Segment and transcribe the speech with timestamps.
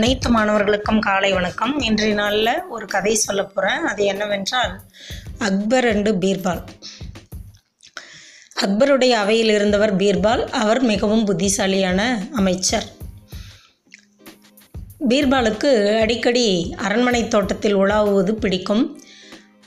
[0.00, 1.80] அனைத்து மாணவர்களுக்கும் காலை வணக்கம்.
[1.80, 4.80] இன்றைய நாளில் ஒரு கதை சொல்ல போகிறேன் அது என்னவென்றால்
[5.38, 6.62] அக்பர் அண்டு பீர்பால்.
[8.64, 10.42] அக்பருடைய அவையில் இருந்தவர் பீர்பால்.
[10.62, 12.00] அவர் மிகவும் புத்திசாலியான
[12.32, 12.86] அமைச்சர்.
[15.08, 19.00] பீர்பாலுக்கு அடிக்கடி அரண்மனை தோட்டத்தில் உலாவுவது பிடிக்கும்.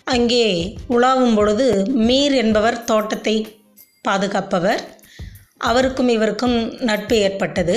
[0.04, 1.68] அங்கே உலாவும் பொழுது
[2.07, 3.61] மீர் என்பவர் தோட்டத்தை
[4.02, 4.84] பாதுகாப்பவர்.
[5.57, 6.57] அவருக்கும் இவருக்கும்
[6.89, 7.75] நட்பு ஏற்பட்டது.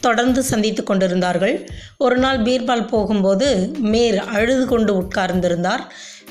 [0.00, 1.70] தொடர்ந்து சந்தித்து கொண்டிருந்தார்கள்.
[1.98, 5.84] ஒரு நாள் பீர்பால் போகும்போது மீர் அழுது கொண்டு உட்கார்ந்திருந்தார்.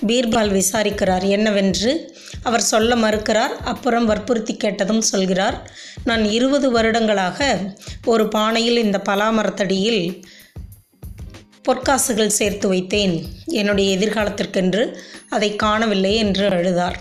[0.08, 2.16] பீர்பால் விசாரிக்கிறார் என்னவென்று?
[2.44, 5.72] அவர் சொல்ல மறுக்கிறார் அப்புறம் வற்புறுத்தி கேட்டதும் சொல்கிறார்
[6.04, 7.58] நான் இருபது வருடங்களாக
[8.06, 10.24] ஒரு பானையில் இந்த பலாமரத்தடியில்
[11.70, 13.16] பொற்காசுகள் சேர்த்து வைத்தேன்.
[13.46, 14.96] என்னுடைய எதிர்காலத்திற்கென்று
[15.30, 16.96] அதை காணவில்லை என்று அழுதார்.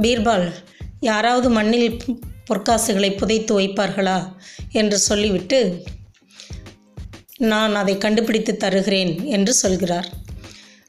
[0.00, 0.52] பீர்பால்
[1.00, 2.00] யாராவது மண்ணில்
[2.48, 4.18] பொற்காசுகளை புதைத்து வைப்பார்களா?
[4.72, 5.60] என்று சொல்லிவிட்டு
[7.52, 10.08] நான் அதை கண்டுபிடித்து தருகிறேன் என்று சொல்கிறார்.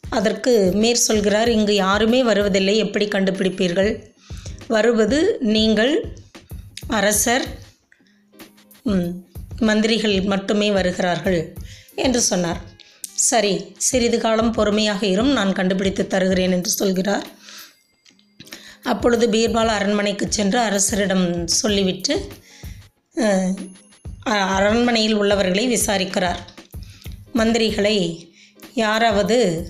[0.10, 3.92] அதற்கு மேற் சொல்கிறார் இங்கு யாருமே வருவதில்லை எப்படி கண்டுபிடிப்பீர்கள்?
[4.68, 5.20] வருவது
[5.56, 5.94] நீங்கள்
[6.88, 7.46] அரசர்
[9.60, 11.40] மந்திரிகள் மட்டுமே வருகிறார்கள்
[12.06, 12.60] என்று சொன்னார்.
[13.30, 13.54] சரி
[13.88, 17.26] சிறிது காலம் பொறுமையாக இரும் நான் கண்டுபிடித்து தருகிறேன் என்று சொல்கிறார்.
[18.90, 22.28] அப்பொழுது பீர்பால் அரண்மனைக்கு சென்று அரசரிடம் சொல்லிவிட்டு
[23.18, 23.54] அ-
[24.26, 26.38] அரண்மனையில் உள்ளவர்களை விசாரிக்கிறார்.
[27.36, 28.28] மந்திரிகளை
[28.74, 29.70] யாராவது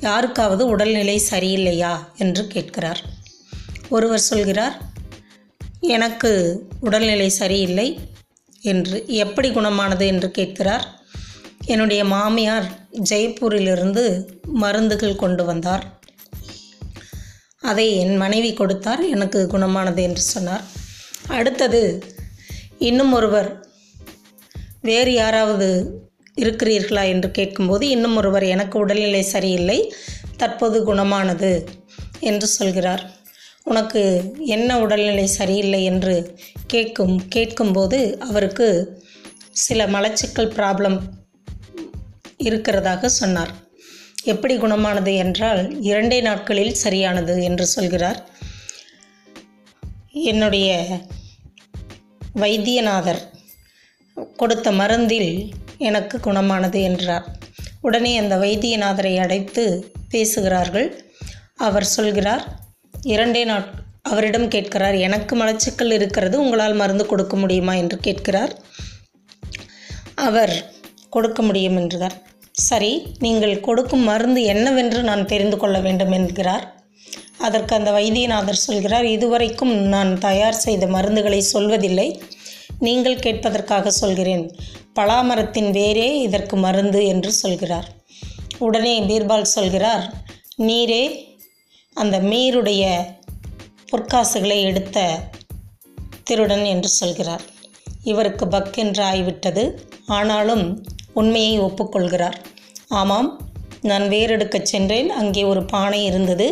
[0.00, 1.98] யாருக்காவது உடல்நிலை சரியில்லையா?
[2.16, 3.00] என்று கேட்கிறார்.
[3.88, 4.80] ஒருவர் சொல்கிறார்
[5.80, 7.98] எனக்கு உடல்நிலை சரியில்லை.
[8.60, 10.06] என்று எப்படி குணமானது?
[10.06, 11.00] என்று கேட்கிறார்.
[11.64, 15.97] என்னுடைய மாமியார் ஜெய்ப்பூரிலிருந்து மருந்துகள் கொண்டு வந்தார்.
[17.62, 20.64] அதை என் மனைவி கொடுத்தார் எனக்கு குணமானது என்று சொன்னார்.
[21.28, 21.82] அடுத்தது
[22.78, 23.66] இன்னும் ஒருவர்
[24.80, 25.68] வேறு யாராவது
[26.36, 29.92] இருக்கிறீர்களா என்று கேட்கும்போது இன்னும் ஒருவர் எனக்கு உடல்நிலை சரியில்லை
[30.36, 31.68] தற்போது குணமானது
[32.20, 33.16] என்று சொல்கிறார்.
[33.64, 38.68] உனக்கு என்ன உடல்நிலை சரியில்லை என்று கேட்கும் கேட்கும்போது அவருக்கு
[39.50, 40.98] சில மலச்சிக்கல் ப்ராப்ளம்
[42.44, 43.52] இருக்கிறதாக சொன்னார்.
[44.28, 48.20] எப்படி குணமானது என்றால் இரண்டே நாட்களில் சரியானது என்று சொல்கிறார்.
[50.12, 50.68] என்னுடைய
[52.32, 53.22] வைத்தியநாதர்
[54.36, 55.32] கொடுத்த மருந்தில்
[55.78, 57.26] எனக்கு குணமானது என்றார்.
[57.80, 59.64] உடனே அந்த வைத்தியநாதரை அடைத்து
[60.08, 60.88] பேசுகிறார்கள்.
[61.56, 62.44] அவர் சொல்கிறார்
[63.02, 63.68] இரண்டே நாட்
[64.02, 67.74] அவரிடம் கேட்கிறார் எனக்கு மலச்சிக்கல் இருக்கிறது உங்களால் மருந்து கொடுக்க முடியுமா?
[67.74, 68.54] என்று கேட்கிறார்.
[70.14, 70.54] அவர்
[71.10, 72.16] கொடுக்க முடியும் என்றார்
[72.66, 76.64] சரி நீங்கள் கொடுக்கும் மருந்து என்னவென்று நான் தெரிந்து கொள்ள வேண்டும் என்கிறார்.
[77.38, 82.08] அதற்கு அந்த வைத்தியநாதர் சொல்கிறார் இதுவரைக்கும் நான் தயார் செய்த மருந்துகளை சொல்வதில்லை.
[82.86, 84.44] நீங்கள் கேட்பதற்காக சொல்கிறேன்.
[84.98, 87.88] பலாமரத்தின் வேரே இதற்கு மருந்து என்று சொல்கிறார்.
[88.58, 90.04] உடனே பீர்பால் சொல்கிறார்
[90.68, 91.04] நீரே
[91.94, 92.84] அந்த மீருடைய
[93.92, 95.06] பொற்காசுகளை எடுத்த
[96.24, 97.44] திருடன் என்று சொல்கிறார்.
[98.02, 99.64] இவருக்கு பக் என்று ஆகிவிட்டது
[100.06, 100.64] ஆனாலும்
[101.20, 102.38] உண்மையை ஒப்புக்கொள்கிறார்.
[103.00, 103.30] ஆமாம்
[103.82, 105.08] நான் வேறெடுக்கச் சென்றேன்.
[105.20, 106.46] அங்கே ஒரு பானை இருந்தது.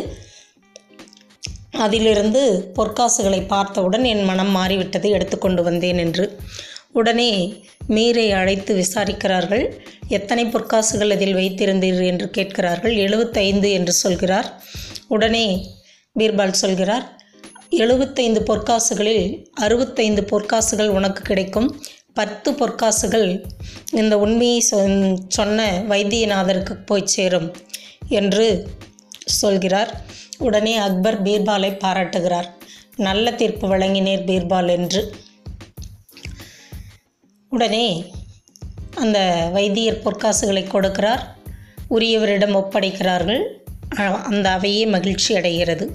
[1.85, 2.43] அதிலிருந்து
[2.75, 6.25] பொற்காசுகளை பார்த்தவுடன் என் மனம் மாறிவிட்டது எடுத்துக்கொண்டு வந்தேன் என்று.
[6.91, 7.31] உடனே
[7.87, 9.65] மீரை அழைத்து விசாரிக்கிறார்கள்.
[10.07, 12.95] எத்தனை பொற்காசுகள் அதில் வைத்திருந்தீர்கள் என்று கேட்கிறார்கள்.
[12.95, 14.47] எழுபத்தைந்து என்று சொல்கிறார்.
[15.07, 15.45] உடனே
[16.19, 17.05] பீர்பால் சொல்கிறார்
[17.83, 19.23] எழுபத்தைந்து பொற்காசுகளில்
[19.55, 21.69] அறுபத்தைந்து பொற்காசுகள் உனக்கு கிடைக்கும்.
[22.17, 23.29] பத்து பொற்காசுகள்
[23.91, 24.59] இந்த உண்மையை
[25.27, 27.49] சொன்ன வைத்தியநாதருக்கு போய் சேரும்
[28.19, 28.45] என்று
[29.39, 29.91] சொல்கிறார்.
[30.47, 32.49] உடனே அக்பர் பீர்பாலை பாராட்டுகிறார்.
[33.07, 35.01] நல்ல தீர்ப்பு வழங்கினீர் பீர்பால் என்று.
[37.49, 37.87] உடனே
[38.95, 39.19] அந்த
[39.53, 41.23] வைத்தியர் பொற்காசுகளை கொடுக்கிறார்.
[41.89, 43.43] உரியவரிடம் ஒப்படைக்கிறார்கள்.
[44.31, 45.85] அந்த அவையே மகிழ்ச்சி அடைகிறது.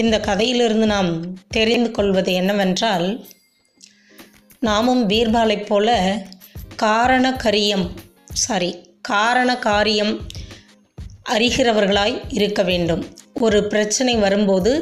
[0.00, 1.10] இந்த கதையிலிருந்து நாம்
[1.48, 3.06] தெரிந்து கொள்வது என்னவென்றால்
[4.62, 5.88] நாமும் பீர்பாலைப் போல
[6.76, 7.86] காரண கரியம்
[8.32, 8.70] சாரி
[9.02, 10.12] காரண காரியம்
[11.30, 13.02] அறிகிறவர்களாய் இருக்க வேண்டும்.
[13.40, 14.72] ஒரு பிரச்சனை வரும்போது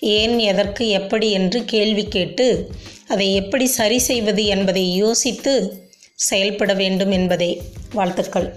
[0.00, 2.46] ஏன் எதற்கு எப்படி என்று கேள்வி கேட்டு
[3.08, 5.54] அதை எப்படி சரி செய்வது என்பதை யோசித்து
[6.14, 7.50] செயல்பட வேண்டும் என்பதே
[7.92, 8.48] வாழ்த்துக்கள்.